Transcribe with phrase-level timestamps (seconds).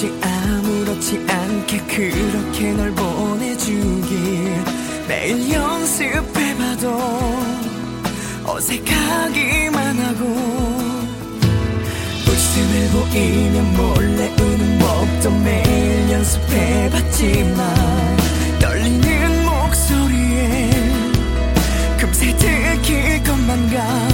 [0.00, 4.64] 마치 아무렇지 않게 그렇게 널 보내주길.
[5.06, 6.98] 매일 연습해봐도
[8.46, 10.24] 어색하기만 하고.
[12.26, 18.16] 웃음을 보이면 몰래 우는 법도 매일 연습해봤지만
[18.58, 20.70] 떨리는 목소리에
[21.98, 24.09] 금세 들킬 것만 같아.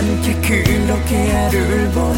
[0.00, 2.09] 않게 그렇게 하루를 보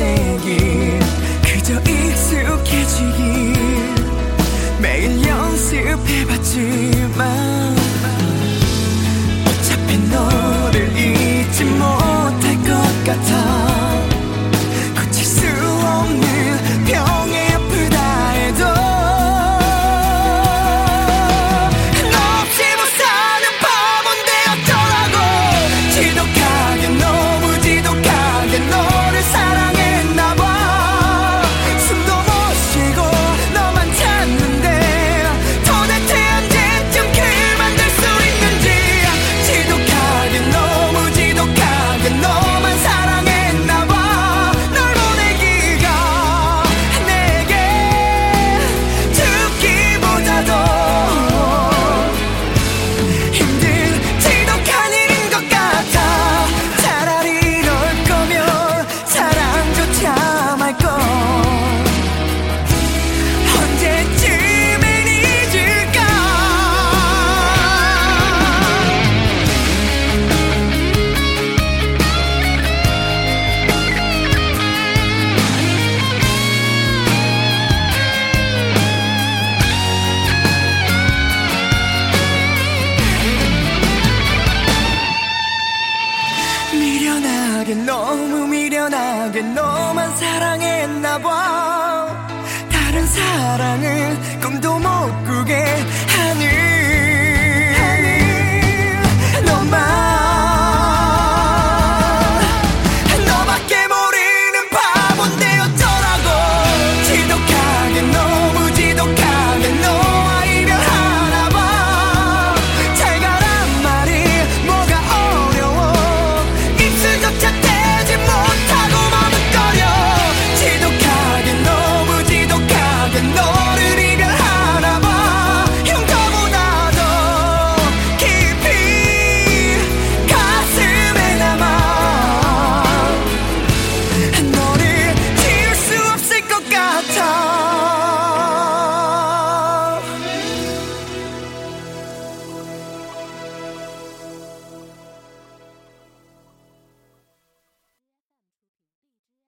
[87.13, 92.29] 미련하게 너무 미련하게 너만 사랑했나 봐.
[92.71, 95.65] 다른 사랑은 꿈도 못 꾸게